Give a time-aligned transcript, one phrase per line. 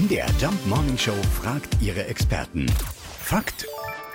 [0.00, 1.12] MDR Jump Morning Show
[1.42, 2.66] fragt ihre Experten.
[3.18, 3.66] Fakt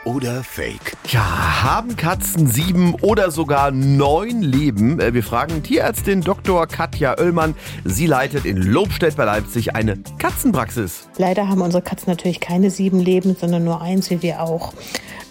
[0.05, 0.93] oder Fake?
[1.09, 4.99] Ja, haben Katzen sieben oder sogar neun Leben?
[4.99, 6.65] Äh, Wir fragen Tierärztin Dr.
[6.67, 7.55] Katja Oellmann.
[7.83, 11.07] Sie leitet in Lobstedt bei Leipzig eine Katzenpraxis.
[11.18, 14.73] Leider haben unsere Katzen natürlich keine sieben Leben, sondern nur eins, wie wir auch.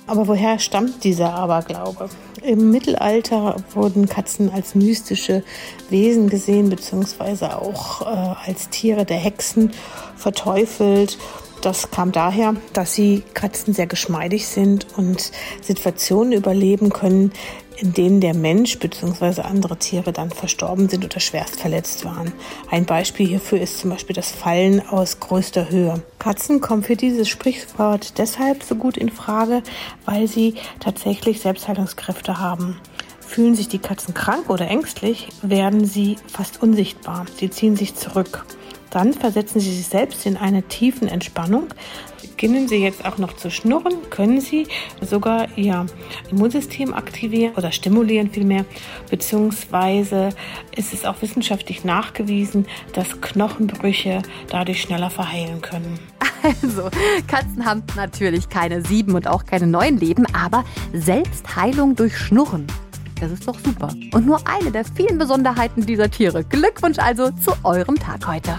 [0.07, 2.11] Aber woher stammt dieser Aberglaube?
[2.43, 5.43] Im Mittelalter wurden Katzen als mystische
[5.88, 9.73] Wesen gesehen, beziehungsweise auch äh, als Tiere der Hexen
[10.16, 11.16] verteufelt.
[11.65, 17.33] Das kam daher, dass sie Katzen sehr geschmeidig sind und Situationen überleben können,
[17.79, 19.41] in denen der Mensch bzw.
[19.41, 22.35] andere Tiere dann verstorben sind oder schwerst verletzt waren.
[22.71, 26.02] Ein Beispiel hierfür ist zum Beispiel das Fallen aus größter Höhe.
[26.19, 29.62] Katzen kommen für dieses Sprichwort deshalb so gut in Frage,
[30.05, 32.79] weil sie tatsächlich Selbstheilungskräfte haben.
[33.21, 37.24] Fühlen sich die Katzen krank oder ängstlich, werden sie fast unsichtbar.
[37.38, 38.45] Sie ziehen sich zurück.
[38.95, 41.66] Dann versetzen Sie sich selbst in eine tiefen Entspannung.
[42.23, 44.68] Beginnen Sie jetzt auch noch zu schnurren, können Sie
[45.01, 45.87] sogar Ihr
[46.30, 48.65] Immunsystem aktivieren oder stimulieren vielmehr,
[49.10, 50.29] beziehungsweise
[50.77, 55.99] ist es auch wissenschaftlich nachgewiesen, dass Knochenbrüche dadurch schneller verheilen können.
[56.63, 56.90] Also,
[57.27, 62.66] Katzen haben natürlich keine sieben und auch keine neun Leben, aber Selbstheilung durch Schnurren.
[63.18, 63.88] Das ist doch super.
[64.12, 66.44] Und nur eine der vielen Besonderheiten dieser Tiere.
[66.44, 68.59] Glückwunsch also zu eurem Tag heute.